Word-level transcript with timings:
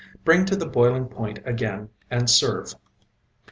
Bring 0.23 0.45
to 0.45 0.57
boiling 0.65 1.05
point 1.09 1.37
again, 1.45 1.89
and 2.09 2.27
serve. 2.27 2.73